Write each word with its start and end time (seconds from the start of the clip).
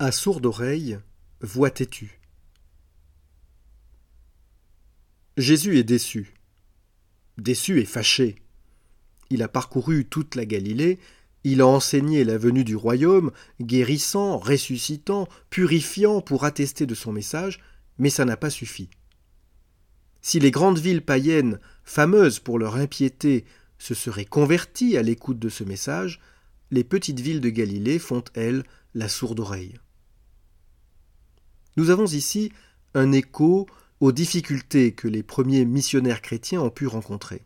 À 0.00 0.12
sourde 0.12 0.46
oreille, 0.46 0.96
voix 1.40 1.72
têtue. 1.72 2.20
Jésus 5.36 5.76
est 5.76 5.82
déçu. 5.82 6.34
Déçu 7.36 7.80
et 7.80 7.84
fâché. 7.84 8.36
Il 9.30 9.42
a 9.42 9.48
parcouru 9.48 10.04
toute 10.04 10.36
la 10.36 10.46
Galilée, 10.46 11.00
il 11.42 11.60
a 11.60 11.66
enseigné 11.66 12.22
la 12.22 12.38
venue 12.38 12.62
du 12.62 12.76
royaume, 12.76 13.32
guérissant, 13.60 14.38
ressuscitant, 14.38 15.26
purifiant 15.50 16.20
pour 16.20 16.44
attester 16.44 16.86
de 16.86 16.94
son 16.94 17.10
message, 17.10 17.58
mais 17.98 18.10
ça 18.10 18.24
n'a 18.24 18.36
pas 18.36 18.50
suffi. 18.50 18.88
Si 20.22 20.38
les 20.38 20.52
grandes 20.52 20.78
villes 20.78 21.04
païennes, 21.04 21.58
fameuses 21.82 22.38
pour 22.38 22.60
leur 22.60 22.76
impiété, 22.76 23.44
se 23.78 23.94
seraient 23.94 24.24
converties 24.24 24.96
à 24.96 25.02
l'écoute 25.02 25.40
de 25.40 25.48
ce 25.48 25.64
message, 25.64 26.20
les 26.70 26.84
petites 26.84 27.18
villes 27.18 27.40
de 27.40 27.50
Galilée 27.50 27.98
font, 27.98 28.22
elles, 28.34 28.62
la 28.94 29.08
sourde 29.08 29.40
oreille. 29.40 29.74
Nous 31.78 31.90
avons 31.90 32.06
ici 32.06 32.50
un 32.94 33.12
écho 33.12 33.68
aux 34.00 34.10
difficultés 34.10 34.94
que 34.94 35.06
les 35.06 35.22
premiers 35.22 35.64
missionnaires 35.64 36.22
chrétiens 36.22 36.60
ont 36.60 36.70
pu 36.70 36.88
rencontrer. 36.88 37.44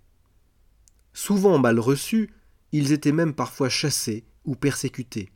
Souvent 1.12 1.58
mal 1.58 1.78
reçus, 1.78 2.30
ils 2.72 2.92
étaient 2.92 3.12
même 3.12 3.34
parfois 3.34 3.68
chassés 3.68 4.24
ou 4.46 4.56
persécutés. 4.56 5.28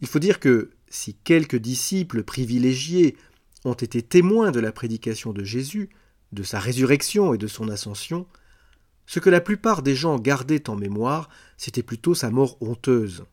Il 0.00 0.08
faut 0.08 0.18
dire 0.18 0.40
que 0.40 0.72
si 0.88 1.14
quelques 1.14 1.54
disciples 1.54 2.24
privilégiés 2.24 3.16
ont 3.64 3.74
été 3.74 4.02
témoins 4.02 4.50
de 4.50 4.58
la 4.58 4.72
prédication 4.72 5.32
de 5.32 5.44
Jésus, 5.44 5.90
de 6.32 6.42
sa 6.42 6.58
résurrection 6.58 7.32
et 7.34 7.38
de 7.38 7.46
son 7.46 7.68
ascension, 7.68 8.26
ce 9.06 9.20
que 9.20 9.30
la 9.30 9.40
plupart 9.40 9.84
des 9.84 9.94
gens 9.94 10.18
gardaient 10.18 10.68
en 10.68 10.74
mémoire, 10.74 11.28
c'était 11.56 11.84
plutôt 11.84 12.16
sa 12.16 12.30
mort 12.30 12.60
honteuse. 12.60 13.26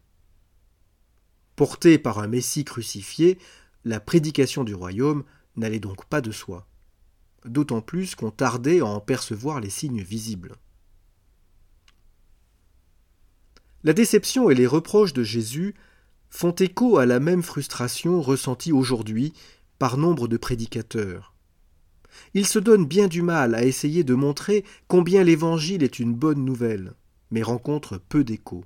Portée 1.56 1.98
par 1.98 2.20
un 2.20 2.28
Messie 2.28 2.66
crucifié, 2.66 3.40
la 3.86 4.00
prédication 4.00 4.64
du 4.64 4.74
royaume 4.74 5.24
n'allait 5.56 5.80
donc 5.80 6.06
pas 6.06 6.22
de 6.22 6.32
soi, 6.32 6.68
d'autant 7.46 7.82
plus 7.82 8.16
qu'on 8.16 8.32
tardait 8.32 8.80
à 8.80 8.86
en 8.86 9.00
percevoir 9.00 9.60
les 9.60 9.70
signes 9.70 10.02
visibles. 10.02 10.56
La 13.84 13.94
déception 13.94 14.50
et 14.50 14.56
les 14.56 14.68
reproches 14.68 15.14
de 15.14 15.24
Jésus 15.24 15.76
font 16.30 16.54
écho 16.54 16.98
à 16.98 17.06
la 17.06 17.20
même 17.20 17.44
frustration 17.44 18.22
ressentie 18.22 18.72
aujourd'hui 18.72 19.34
par 19.78 19.98
nombre 19.98 20.28
de 20.28 20.38
prédicateurs. 20.38 21.34
Ils 22.34 22.48
se 22.48 22.60
donnent 22.60 22.86
bien 22.86 23.08
du 23.08 23.22
mal 23.22 23.56
à 23.56 23.64
essayer 23.64 24.04
de 24.04 24.14
montrer 24.14 24.64
combien 24.88 25.24
l'Évangile 25.24 25.84
est 25.84 26.00
une 26.00 26.14
bonne 26.14 26.46
nouvelle, 26.46 26.94
mais 27.32 27.42
rencontre 27.42 27.98
peu 27.98 28.24
d'écho. 28.24 28.64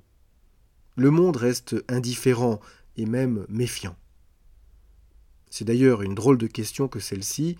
Le 0.96 1.10
monde 1.10 1.36
reste 1.36 1.76
indifférent 1.88 2.60
et 2.96 3.06
même 3.06 3.44
méfiant. 3.48 3.96
C'est 5.50 5.64
d'ailleurs 5.64 6.02
une 6.02 6.14
drôle 6.14 6.38
de 6.38 6.46
question 6.46 6.88
que 6.88 7.00
celle-ci. 7.00 7.56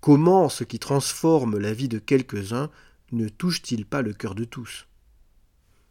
Comment 0.00 0.48
ce 0.48 0.64
qui 0.64 0.78
transforme 0.78 1.58
la 1.58 1.72
vie 1.72 1.88
de 1.88 1.98
quelques-uns 1.98 2.70
ne 3.12 3.28
touche-t-il 3.28 3.86
pas 3.86 4.02
le 4.02 4.12
cœur 4.12 4.34
de 4.34 4.44
tous? 4.44 4.86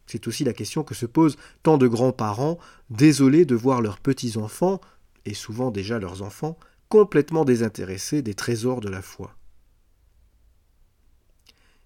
C'est 0.06 0.28
aussi 0.28 0.44
la 0.44 0.54
question 0.54 0.84
que 0.84 0.96
se 0.96 1.06
posent 1.06 1.38
tant 1.64 1.78
de 1.78 1.88
grands-parents, 1.88 2.60
désolés 2.90 3.46
de 3.46 3.56
voir 3.56 3.82
leurs 3.82 4.00
petits-enfants, 4.00 4.82
et 5.26 5.34
souvent 5.34 5.72
déjà 5.72 6.00
leurs 6.00 6.22
enfants, 6.22 6.58
complètement 6.90 7.46
désintéressés 7.46 8.22
des 8.22 8.34
trésors 8.34 8.82
de 8.82 8.90
la 8.90 9.02
foi. 9.02 9.36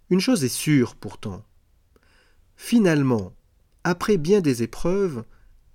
Une 0.09 0.19
chose 0.19 0.43
est 0.43 0.49
sûre 0.49 0.95
pourtant. 0.95 1.45
Finalement, 2.55 3.33
après 3.83 4.17
bien 4.17 4.41
des 4.41 4.63
épreuves, 4.63 5.23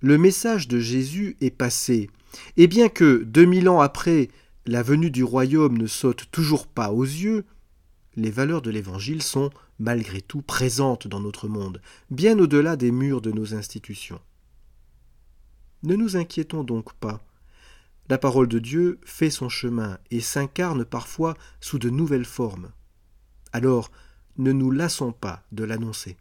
le 0.01 0.17
message 0.17 0.67
de 0.67 0.79
Jésus 0.79 1.37
est 1.39 1.49
passé, 1.49 2.09
et 2.57 2.67
bien 2.67 2.89
que, 2.89 3.23
deux 3.23 3.45
mille 3.45 3.69
ans 3.69 3.81
après, 3.81 4.29
la 4.65 4.83
venue 4.83 5.11
du 5.11 5.23
royaume 5.23 5.77
ne 5.77 5.87
saute 5.87 6.29
toujours 6.31 6.67
pas 6.67 6.91
aux 6.91 7.03
yeux, 7.03 7.45
les 8.15 8.31
valeurs 8.31 8.61
de 8.61 8.69
l'Évangile 8.69 9.23
sont, 9.23 9.49
malgré 9.79 10.21
tout, 10.21 10.41
présentes 10.41 11.07
dans 11.07 11.19
notre 11.19 11.47
monde, 11.47 11.81
bien 12.11 12.37
au-delà 12.39 12.75
des 12.75 12.91
murs 12.91 13.21
de 13.21 13.31
nos 13.31 13.55
institutions. 13.55 14.21
Ne 15.83 15.95
nous 15.95 16.15
inquiétons 16.15 16.63
donc 16.63 16.93
pas. 16.93 17.21
La 18.09 18.17
parole 18.17 18.47
de 18.47 18.59
Dieu 18.59 18.99
fait 19.03 19.29
son 19.29 19.49
chemin 19.49 19.97
et 20.11 20.21
s'incarne 20.21 20.85
parfois 20.85 21.35
sous 21.59 21.79
de 21.79 21.89
nouvelles 21.89 22.25
formes. 22.25 22.71
Alors, 23.51 23.91
ne 24.37 24.51
nous 24.51 24.71
lassons 24.71 25.11
pas 25.11 25.43
de 25.51 25.63
l'annoncer. 25.63 26.17